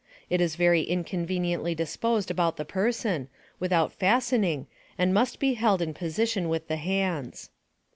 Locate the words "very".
0.55-0.81